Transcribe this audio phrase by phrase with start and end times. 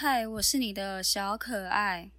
[0.00, 2.12] 嗨，我是你的小可爱。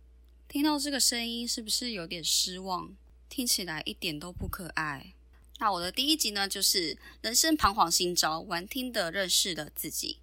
[0.49, 2.93] 听到这个声音，是不是有点失望？
[3.29, 5.13] 听起来一点都不可爱。
[5.59, 10.17] 那我的第一集呢，就是人生彷徨新招，玩听的认识了自己。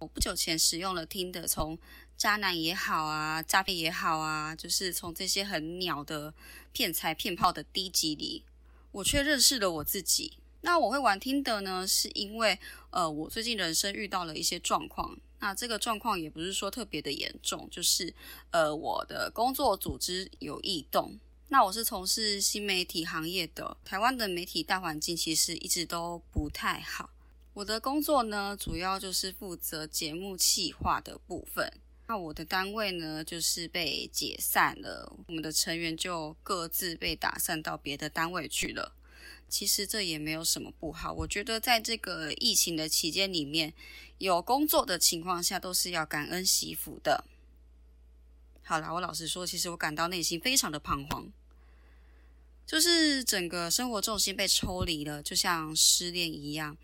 [0.00, 1.78] 我不久前使用了听的，从
[2.18, 6.34] 渣男也好啊，诈骗也好啊，就是从这些很鸟的
[6.74, 8.44] 骗财骗炮的低级里，
[8.92, 10.36] 我却认识了我自己。
[10.60, 12.58] 那我会玩听的呢，是因为
[12.90, 15.18] 呃，我最近人生遇到了一些状况。
[15.40, 18.14] 那这个状况也不是说特别的严重，就是
[18.50, 21.18] 呃，我的工作组织有异动。
[21.48, 27.10] 那我是从事新媒体行业的，台湾的媒体大环境其实一直都不太好。
[27.52, 31.72] 我的工作呢，主要就是负责节目企划的部分。
[32.06, 38.94] 那我的单位呢，就是被解散了，我们的成员就各自被打散到别的单位去了。
[39.48, 43.72] 其实这也没有什么不好，我觉得在这个疫情的期间里面，
[44.18, 47.24] 有工作的情况下都是要感恩惜福的。
[48.62, 51.30] 好啦，我老实说，其实我感到内心非常的彷徨，
[52.66, 56.76] 就是整个生活重心被抽离了，就像失恋一样。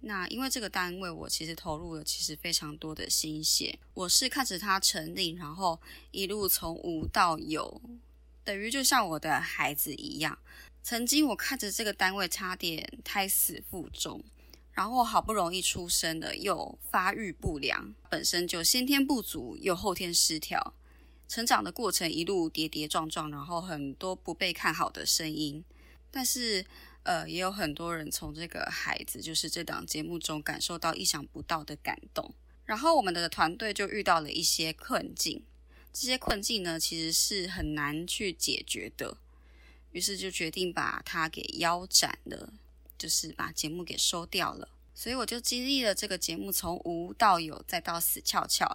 [0.00, 5.80] 那因为这个单位，我其实投入了其实非常多的心血，我是看着它成立，然后
[6.12, 7.82] 一路从无到有，
[8.44, 10.38] 等于就像我的孩子一样。
[10.84, 14.22] 曾经我看着这个单位差点胎死腹中，
[14.78, 20.72] 然后好不容易出生的又发育不良，本身就先天不足又后天失调，
[21.26, 25.64] 成长的过程一路跌跌撞撞，然后很多不被看好的声音，
[26.12, 26.64] 但是
[27.02, 32.32] 呃也有很多人从这个孩子就是这档节目中感受到意想不到的感动，
[32.64, 35.42] 然后我们的团队就遇到了一些困境，
[35.92, 39.16] 这些困境呢其实是很难去解决的。
[39.90, 42.52] 于是就决定把它给腰斩了，
[42.98, 44.68] 就是把节目给收掉了。
[44.94, 48.68] 所以我就经历了这个节目从无到有，再到死翘翘。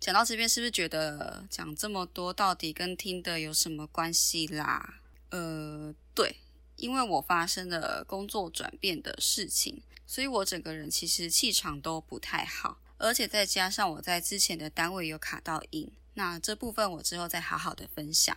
[0.00, 5.00] 讲到这边，是不是觉得讲这么多到底跟听的有什么关系啦？
[5.30, 6.36] 呃，对，
[6.76, 18.36] 因为我发生了工作转变的事情，所以我整个人其实气场都不太好，而且再加上我在之前的单位有卡到音，那这部分我之后再好好的分享。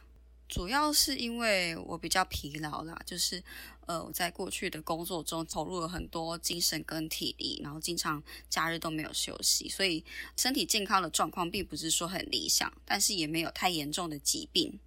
[0.51, 3.41] 主要是因为我比较疲劳啦，就是
[3.85, 10.03] 呃我在过去的工作中投入了很多精神跟体力，然后经常假日都没有休息，所以
[10.35, 14.77] 身体健康的状况并不是说很理想，但是也没有太严重的疾病。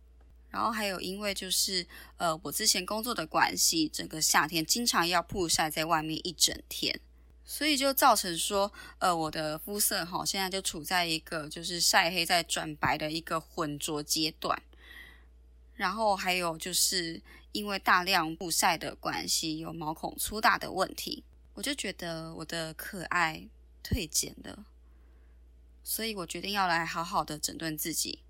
[0.50, 1.86] 然后还有因为就是
[2.18, 7.00] 呃我之前工作的关系，整个夏天经常要曝晒在外面一整天，
[7.42, 14.62] 所以就造成说呃我的肤色哈现在就处在一个就是晒黑在转白的一个浑浊阶段。
[15.74, 17.20] 然后还有就是
[17.52, 21.24] 因为大量曝晒的关系，有毛孔粗大的问题，
[21.54, 23.48] 我就觉得我的可爱
[23.82, 24.64] 退减了，
[25.82, 28.20] 所以我决定要来好好的整顿自己。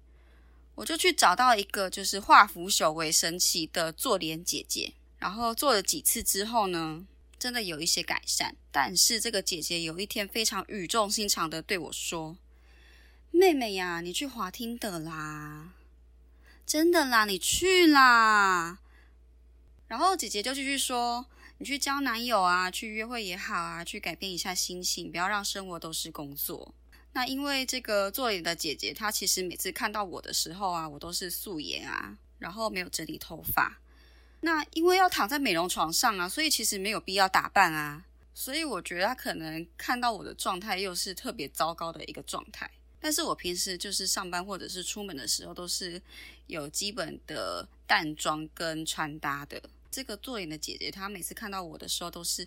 [0.76, 7.06] 我就去找到一个就是化腐朽为神奇的做脸姐姐，然后做了几次之后呢，
[7.38, 8.56] 真的有一些改善。
[8.72, 12.36] 但是这个姐姐有一天非常语重心长的对我说
[13.30, 15.74] ：“妹妹呀，你去滑听的啦。”
[16.66, 18.78] 真的啦，你去啦。
[19.86, 21.26] 然后姐姐就继续说
[21.58, 26.74] ：“你去交男友啊，去约会也好啊，去改变一下心情，不要让生活都是工作。”
[27.12, 33.78] 那因为这个做脸的姐姐，她其实每次看到我的时候啊，我都是素颜啊，然后没有整理头发。
[34.40, 38.04] 那因为要躺在美容床上啊，所以其实没有必要打扮啊。
[38.34, 42.68] 所以我觉得她可能看到我的状态，又是特别糟糕的一个状态。
[42.98, 46.00] 但是我平时就是上班或者是出门的时候，都是
[46.46, 49.62] 有基本的淡妆跟穿搭的。
[49.90, 52.46] 这个做脸的姐姐，她每次看到我的时候，都是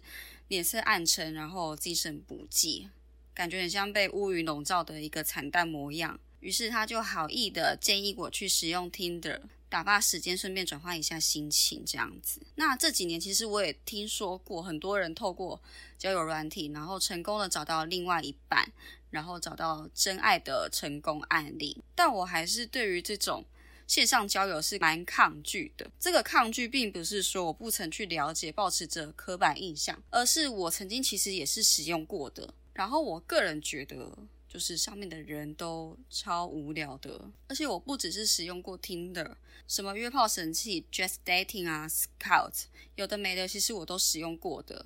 [0.49, 2.89] 脸色暗沉，然后精神不济，
[3.33, 6.19] 感觉很像被乌云笼罩的一个惨淡模样。
[6.39, 12.41] 于是她就好意的建议我去使用 Tinder，打发时间，顺便转换一下心情，这样子。
[12.55, 15.61] 那这几年其实我也听说过很多人透过
[15.97, 18.71] 交友软体，然后成功的找到另外一半。
[19.09, 23.43] 然后找到真爱的成功案例，但我还是对于这种
[23.87, 25.89] 线上交友是蛮抗拒的。
[25.99, 32.53] 这个抗拒并不是说我不曾去了解，保持着刻板印象，而是我曾经其实也是使用过的。
[32.73, 34.15] 然后我个人觉得，
[34.47, 37.31] 就是上面的人都超无聊的。
[37.47, 39.33] 而且我不只是使用过 Tinder，
[39.67, 44.85] 什么约炮神器、Just Dating 啊、Scout，有的没的，其实我都使用过的。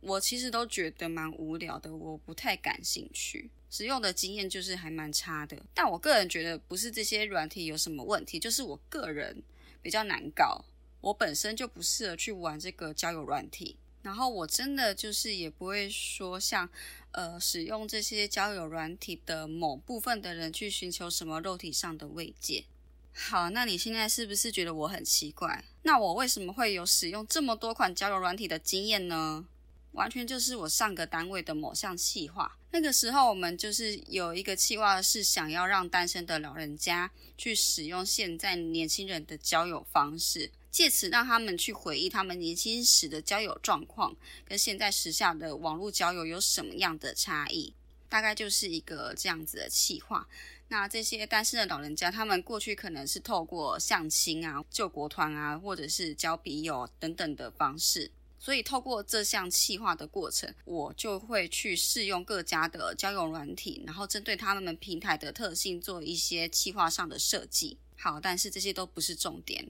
[0.00, 3.50] 我其实都觉得蛮无聊的，我不太感兴趣。
[3.68, 9.42] 使用的经验就是还蛮差的，但我个人觉得不是这些软体有什么问题，就是我个人
[9.82, 10.64] 比较难搞，
[11.00, 13.76] 我本身就不适合去玩这个交友软体。
[14.02, 16.68] 然后我真的就是也不会说像
[17.10, 22.66] 呃使用这些交友软体的某部分的人去寻求什么肉体上的慰藉。
[23.12, 25.64] 好，那你现在是不是觉得我很奇怪？
[25.82, 29.44] 那我为什么会有使用这么多款交友软体的经验呢？
[29.92, 32.58] 完全就是我上个单位的某项计划。
[32.76, 44.14] 那个时候我们就是有一个计划，是想要让单身的老人家去使用现在年轻人的交友方式，借此让他们去回忆他们年轻时的交友状况，
[44.44, 47.72] 跟现在时下的网络交友有什么样的差异。
[48.10, 50.28] 大概就是一个这样子的计划。
[50.68, 58.10] 那这些单身的老人家，他们过去可能是透过相亲啊、救国团啊，或者是交笔友等等的方式。
[58.46, 67.76] 所以透过这项企划的过程，我就会去试用各家的交友软体，然后针对他们平台的特性做一些企划上的设计。
[67.96, 69.68] 好，但是这些都不是重点。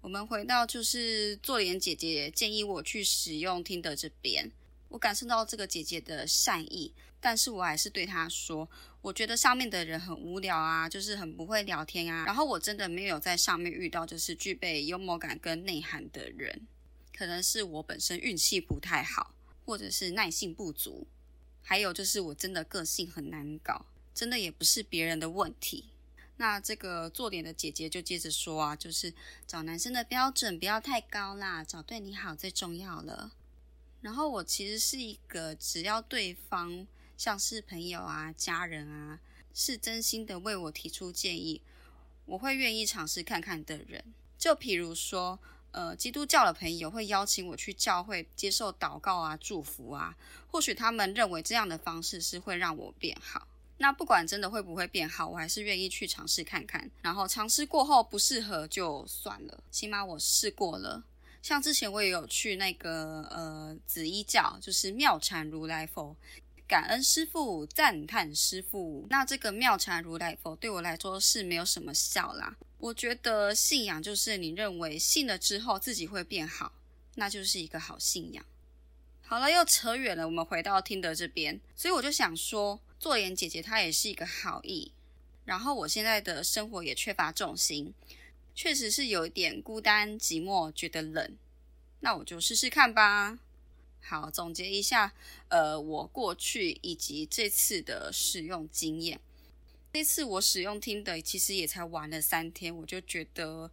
[0.00, 4.50] 我们回到就是做莲姐姐建议我去使用听的这边，
[4.88, 8.68] 我感受到这个姐姐的善意，但是我还是对她说。
[9.02, 12.24] 我觉得上面的人很无聊啊，就是很不会聊天啊。
[12.26, 16.66] 然后我真的没有在上面遇到就是具备幽默感跟内涵的人，
[17.16, 19.34] 可能是我本身运气不太好，
[19.64, 21.06] 或者是耐性不足，
[21.62, 25.84] 还有就是我真的个性很难搞，真的也不是别人的问题。
[26.36, 29.14] 那这个做脸的姐姐就接着说啊，就是
[29.46, 33.32] 找男生的标准不要太高啦，找对你好最重要了。
[34.00, 36.86] 然后我其实是一个只要对方。
[37.16, 39.20] 像是朋友啊、家人啊，
[39.54, 41.62] 是真心的为我提出建议，
[42.26, 44.04] 我会愿意尝试看看的人。
[44.36, 45.38] 就比如说，
[45.74, 50.16] 呃，基督教的朋友会邀请我去教会接受祷告啊、祝福啊，
[50.46, 53.48] 或许他们认为这样的方式是会让我变好。
[53.78, 56.88] 那不管真的会不会变好，我还是愿意去尝试看看。
[57.02, 61.02] 然后尝试过后不适合就算了，起码我试过了。
[61.42, 66.16] 像之前我也有去那个呃紫衣教，就是妙禅如来佛。
[66.66, 69.06] 感恩师傅，赞叹师傅。
[69.10, 72.56] 那这个妙禅如来佛对我来说是没有什么效啦。
[72.78, 76.72] 我觉得信仰就是你认为信了之后自己会变好，
[77.16, 78.44] 那就是一个好信仰。
[79.20, 81.60] 好了，又扯远了，我们回到听德这边。
[81.76, 84.92] 所以我就想说，做妍姐姐她也是一个好意。
[85.44, 87.92] 然后我现在的生活也缺乏重心，
[88.54, 91.36] 确实是有一点孤单寂寞，觉得冷。
[92.00, 93.38] 那我就试试看吧。
[94.06, 95.14] 好，总结一下，
[95.48, 99.18] 呃，我过去以及这次的使用经验。
[99.94, 103.70] 这次我使用听的，其实也才玩了三天，我就觉得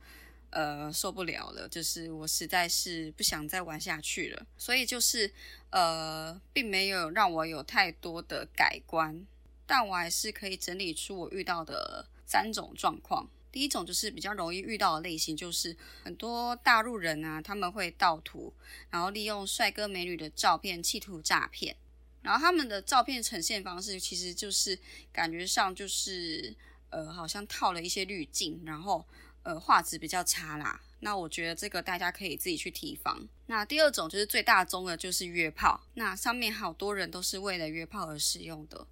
[0.51, 4.47] 呃受不了了，就是我实在是不想再玩下去了。
[4.57, 5.29] 所以就是
[5.69, 9.25] 呃，并没有让我有太多的改观，
[9.67, 13.27] 但我还是可以整理出我遇到的三种状况。
[13.51, 18.53] 第一种就是比较容易遇到的类型，就是很多大陆人啊，他们会盗图，
[18.89, 21.75] 然后利用帅哥美女的照片企图诈骗。
[22.21, 24.79] 然后他们的照片呈现方式，其实就是
[25.11, 26.55] 感觉上就是
[26.89, 29.05] 呃，好像套了一些滤镜，然后
[29.43, 30.79] 呃画质比较差啦。
[30.99, 33.27] 那我觉得这个大家可以自己去提防。
[33.47, 35.83] 那第二种就是最大宗的，就是约炮。
[35.95, 38.87] 那上面好多人都是为了约炮而使用的。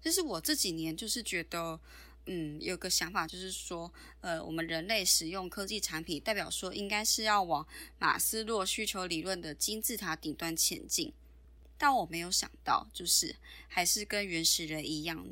[0.00, 1.78] 就是我这几年就是觉得。
[2.32, 7.66] 嗯，有个想法就是说，呃，我们人类使用科技产品，代表说应该是要往
[7.98, 11.12] 马斯洛需求理论的金字塔顶端前进。
[11.76, 13.34] 但我没有想到，就是
[13.66, 15.26] 还是跟原始人一样，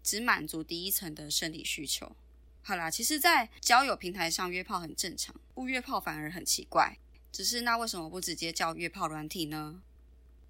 [0.00, 2.14] 只满足第一层的生理需求。
[2.62, 6.98] 好啦，其实，在交友平台上约炮很正常，不约炮反而很奇怪。
[7.32, 9.82] 只是那为什么不直接叫约炮软体呢？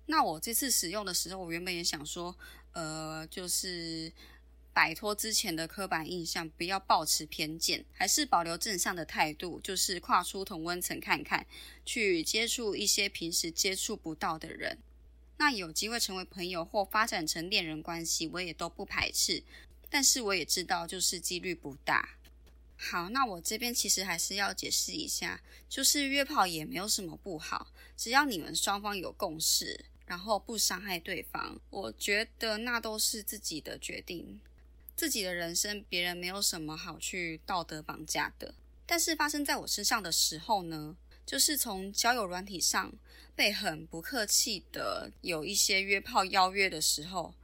[0.04, 2.36] 那我这次使用的时候，我原本也想说，
[2.72, 4.12] 呃，就是。
[4.74, 11.46] 摆脱之前的刻板印象，不要抱持偏见，还是保留正向的态度，就是跨出同温层看看，
[11.86, 14.78] 去接触一些平时接触不到的人。
[15.36, 19.44] 那有机会成为朋友或发展成恋人关系，我也都不排斥。
[19.88, 22.16] 但是我也知道，就是几率不大。
[22.76, 34.40] 好，那我这边其实还是要解释一下，就是约炮也没有什么不好，只要你们双方有共识，然后不伤害对方，我觉得那都是自己的决定。
[34.96, 38.54] 自己的人生，别人没有什么好去道德绑架的。
[38.86, 40.96] 但是发生在我身上的时候呢，
[41.26, 42.92] 就是从交友软体上
[43.34, 47.34] 被很不客气的有一些约炮邀约的时候，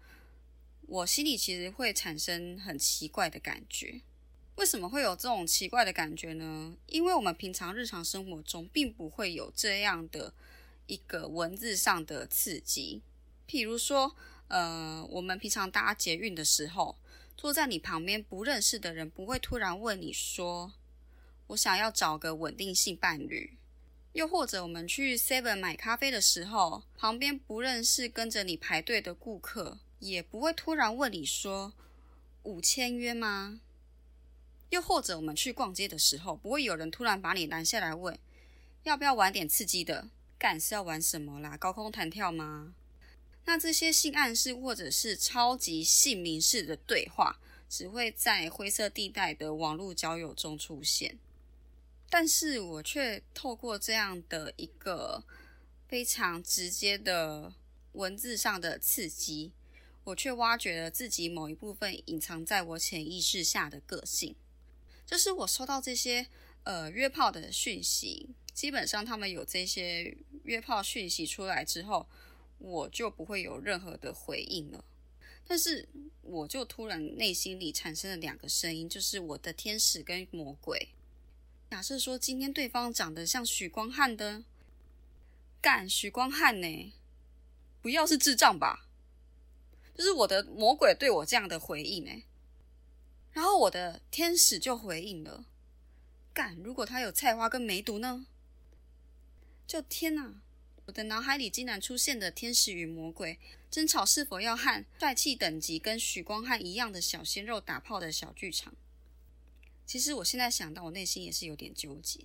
[0.83, 4.03] 我心里其实会产生很奇怪的感觉。
[4.57, 6.77] 为什么会有这种奇怪的感觉呢？
[6.87, 10.35] 因为我们平常日常生活中并不会有这样的
[10.87, 13.01] 一个文字上的刺激。
[13.49, 14.15] 譬如说，
[14.49, 16.97] 呃，我们平常搭捷运的时候。
[17.41, 20.75] 坐在你旁边不认识的人不会突然问你说
[21.49, 23.57] ：“我想要找个稳定性伴侣。”
[24.13, 31.73] 又或者我们去 Seven 买咖啡的时候，旁边不认识跟着你排队的顾客，也不会突然问你说
[32.43, 33.63] 五千约吗？
[34.69, 38.19] 又或者我们去逛街的时候，不会有人突然把你拦下来问
[38.83, 40.11] 要不要玩点刺激的？
[40.39, 41.57] 干是要玩什么啦？
[41.57, 42.75] 高空弹跳吗？
[43.45, 51.19] 那这些性暗示或者是超级姓名式的对话，只会在灰色地带的网络交友中出现。
[52.09, 55.25] 但是我却透过这样的一个
[55.89, 57.53] 非常直接的
[57.93, 59.53] 文字上的刺激，
[60.05, 64.35] 我却挖掘了自己某一部分隐藏在我潜意识下的个性。
[65.07, 66.27] 就是我收到这些
[66.65, 68.31] 呃约炮的讯息。
[68.53, 72.09] 基本上，他们有这些约炮讯息出来之后，
[72.61, 74.85] 我就不会有任何的回应了。
[75.47, 75.89] 但是，
[76.23, 80.91] 我就突然内心里产生了两个声音，就是我的天使跟魔鬼。
[81.69, 84.45] 假设说今天对方长得像许光汉的，
[85.61, 86.93] 干许光汉呢？
[87.83, 88.87] 不要是智障吧？
[89.93, 92.23] 就是我的魔鬼对我这样的回应呢，
[93.33, 95.45] 然后我的天使就回应了：
[96.33, 98.27] 干，如果他有菜花跟梅毒呢？
[99.67, 100.43] 就天哪！
[100.91, 103.39] 我的脑海里竟然出现的天使与魔鬼
[103.71, 108.75] 争吵，是否要和帅气等级跟许光汉一样的小鲜肉打炮的小剧场？
[109.87, 112.25] 其实我现在想到，我内心也是有点纠结。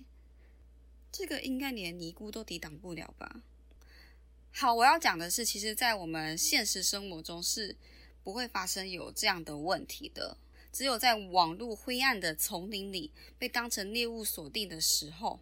[1.12, 3.40] 这个应该连尼姑都抵挡不了吧？
[4.50, 7.76] 好，我要讲的是，其实，在我们现实生活中是
[8.24, 10.36] 不会发生有这样的问题的。
[10.72, 15.40] 只有在网络灰暗的丛林里被当成猎物锁定的时候。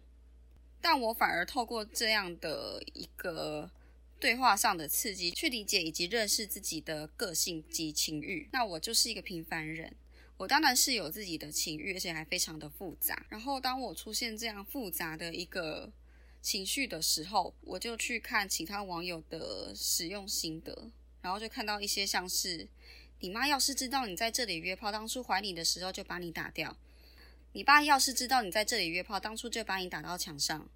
[0.87, 3.71] 但我反而透过这样的一个
[4.19, 8.47] 对话上的刺激，去理解以及认识自己的个性及情欲。
[8.51, 9.95] 那我就是一个平凡人，
[10.37, 13.25] 我当然是有自己的情欲，而且还非常的复杂。
[13.29, 15.91] 然后当我出现这样复杂的一个
[16.39, 20.91] 情绪的时候，我就去看其他网友的使用心得，
[21.23, 22.67] 然后就看到一些像是：
[23.21, 26.77] 你妈要是知道你在这里约炮，当初怀你的时候就把你打掉。
[27.53, 30.69] 你爸要是知道你在这里约炮，当初就把你打到墙上。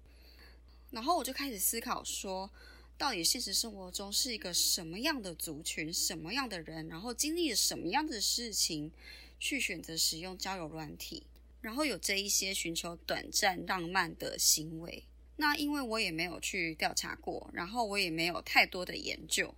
[0.90, 2.50] 然后我就开始思考说，
[2.98, 8.90] 到底现实生活中是一个什么样的族群、什么样的人，然后经历了什么样的事情，
[9.38, 11.22] 去选择使用交友软体，
[11.60, 15.04] 然后有这一些寻求短暂浪漫的行为。
[15.36, 19.54] 那因为我也没有去调查过，然后我也没有太多的研究，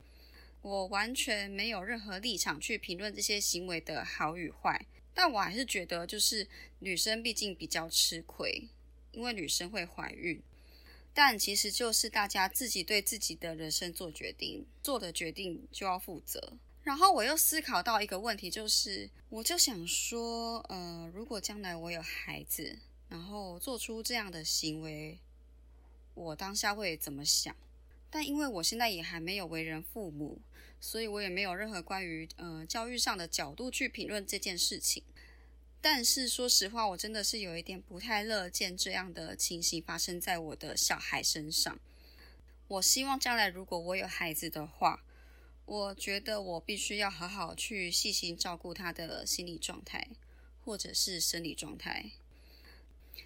[0.60, 4.86] 我完全没有任何立场去评论这些行为的好与坏。
[5.12, 6.46] 但我还是觉得，就是
[6.78, 8.68] 女生毕竟比较吃亏，
[9.10, 10.40] 因为女生会怀孕。
[11.14, 16.58] 但其实就是大家自己对自己的人生做决定，做的决定就要负责。
[16.82, 22.78] 然后我又思考到一个问题，就是我就想说，呃，如果将来我有孩子，
[23.08, 25.18] 然后做出这样的行为，
[26.14, 27.54] 我当下会怎么想？
[28.10, 30.40] 但因为我现在也还没有为人父母。
[30.84, 35.00] 所以我也没有任何关于呃教育上的角度去评论这件事情。
[35.84, 41.78] 但是说实话，我真的是有一点不太乐见这样的情形发生在我的小孩身上。
[42.68, 45.02] 我希望将来如果我有孩子的话，
[45.66, 50.08] 我觉得我必须要好好去细心照顾他的心理状态
[50.64, 52.12] 或者是生理状态。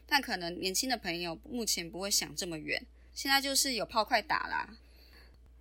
[0.07, 2.85] 但可能年轻的朋友目前不会想这么远，
[3.15, 4.77] 现在就是有炮快打啦。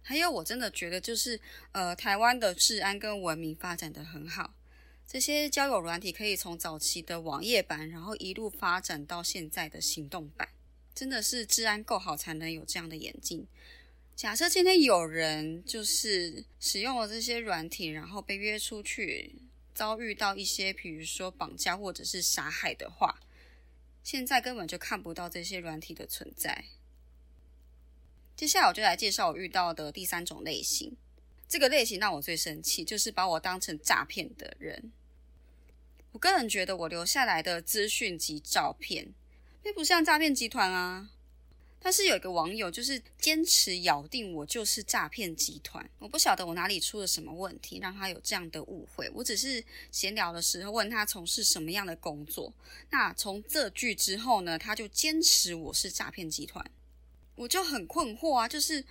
[0.01, 1.41] 还有，我真的觉得就是，
[1.73, 4.54] 呃，台湾的治安跟文明发展的很好。
[5.07, 10.49] 这些交友软体可以从早期的网页版，然后一路发展到现在的行动版，
[10.93, 13.47] 真的是治安够好才能有这样的演进。
[14.15, 19.35] 假设今天有人就是使用了这些软体，然后被约出去，
[19.73, 23.21] 遭遇到一些比如说绑架或者是杀害的话，
[24.03, 26.65] 现在根本就看不到这些软体的存在。
[28.35, 30.97] 接下来我就来介绍我遇到的第三种类型。
[31.47, 34.91] 这个类型让我最生气，就是把我当成诈骗的人。
[36.15, 39.13] 我个人觉得，我留下来的资讯及照片
[39.61, 41.09] 并不像诈骗集团啊。
[41.81, 45.87] 但是有一个网友就是坚持咬定我就是诈骗集团。
[45.99, 49.11] 我不晓得我哪里出了什么问题，让他有这样的误会。
[49.13, 52.53] 我只是闲聊的时候问他从事什么样的工作。
[52.91, 56.65] 那从这句之后呢，他就坚持我是诈骗集团。
[57.35, 58.81] 我就很困惑啊，就是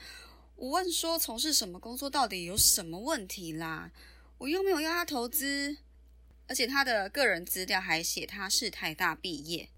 [0.56, 3.90] 我问说从事什么工作到底有什么问题啦？
[4.36, 5.78] 我又没有要他投资，
[6.46, 9.68] 而且他的个人资料还写他是台大毕业，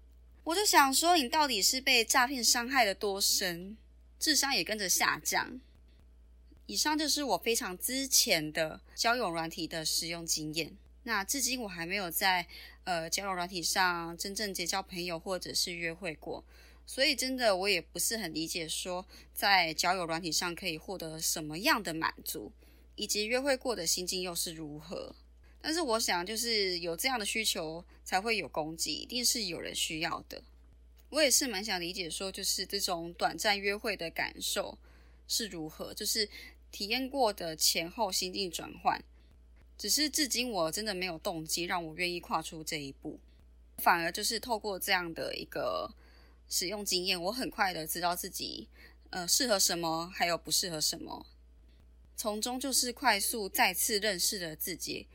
[0.43, 3.77] 我就想说你到底是被诈骗伤害的多深，
[4.19, 5.59] 智商也跟着下降。
[6.65, 10.75] 以上就是我非常之前的交友软体的使用经验。
[11.03, 12.45] 那至今我还没有在
[12.83, 16.43] 呃交友软体上真正结交朋友或者是约会过。
[16.85, 22.51] 所以真的我也不是很理解，说在交友软体上可以获得什么样的满足，
[22.95, 25.15] 以及约会过的心境又是如何。
[25.67, 30.41] 但是我想，就是有这样的需求才会有供给，一定是有人需要的。
[31.09, 34.77] 我也是蛮想理解，说就是这种短暂约会的感受
[35.27, 36.29] 是如何，就是
[36.71, 39.03] 体验过的前后心境转换。
[39.77, 43.19] 只是至今我真的没有动机让我愿意跨出这一步，
[43.79, 45.93] 反而就是透过这样的一个
[46.47, 48.69] 使用经验，我很快的知道自己
[49.09, 51.25] 呃适合什么，还有不适合什么，
[52.15, 55.07] 从中就是快速再次认识了自己，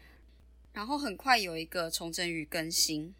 [0.72, 3.14] 然后很快有一个重整与更新。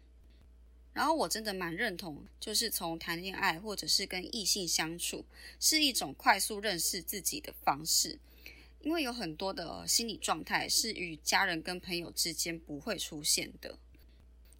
[0.93, 5.25] 然后我真的蛮认同，就是从谈恋爱或者是跟异性相处，
[5.59, 8.19] 是一种快速认识自己的方式。
[8.81, 13.79] 因为有很多的心理状态是与家人跟朋友之间不会出现的。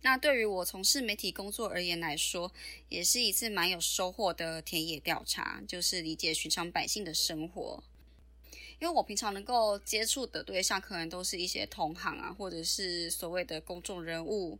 [0.01, 2.51] 那对于我从事媒体工作而言来说，
[2.89, 7.83] 也是一次蛮有收获的田野调查，就是理解寻常百姓的生活。
[8.79, 14.59] 因为我平常能够接触的对象，可能都是一些同行啊，或者是所谓的公众人物。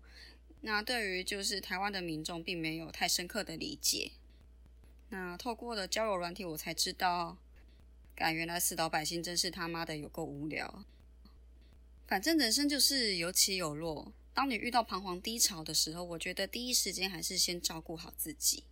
[0.62, 4.12] 那对于就是台湾的民众，并没有太深刻的理解。
[5.10, 7.38] 那透过了交友软体，我才知道。
[8.16, 10.86] 感原来死岛百姓真是他妈的有够无聊。
[12.06, 14.14] 反正人生就是有起有落。
[14.36, 18.66] 当你遇到彷徨低潮的时候，我觉得第一时间还是先照顾好自己。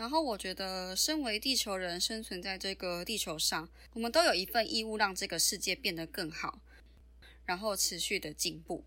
[0.00, 6.62] 然后我觉得，身为地球人，生存在这个地球上，我们都有一份义务，让这个世界变得更好，
[7.44, 8.82] 然后持续的进步。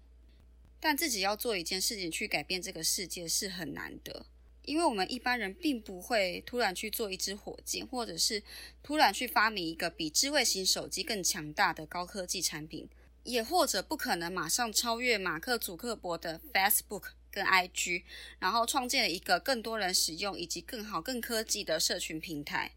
[0.80, 4.26] 但自己要做一件事情去改变这个世界是很难的。
[4.64, 8.42] 因为我们一般人并不会突然去做一支火箭，或者是
[8.82, 12.90] 突然去发明一个比智慧型手机更强大的高科技产品，
[13.24, 18.04] 也或者不可能马上超越马克·祖克伯的 Facebook 跟 IG，
[18.38, 22.72] 然后创建了一个更多人使用以及更好、更科技的社群平台。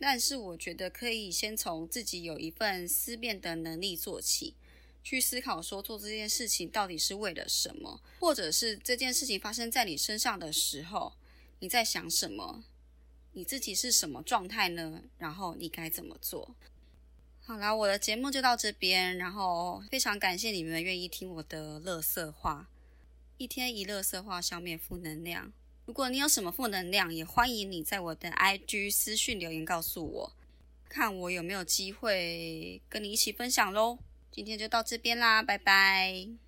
[0.00, 4.54] 但是，我觉得可以先从自己有一份思辨的能力做起。
[5.00, 11.14] 去思考说做这件事情到底是为了什么，或者是这件事情发生在你身上的时候，
[11.60, 12.62] 你在想什么？
[13.32, 15.02] 你自己是什么状态呢？
[15.16, 16.54] 然后你该怎么做？
[17.40, 22.68] 好啦，我的节目就到这边，然后非常感谢你们愿意听我的乐色话，
[23.38, 25.52] 一天一乐色化消灭负能量。
[25.86, 30.32] 如果你有什么负能量，也欢迎你在我的 IG 私讯留言告诉我，
[30.88, 33.98] 看我有没有机会跟你一起分享喽。
[34.32, 36.47] 今天就到这边啦，拜拜。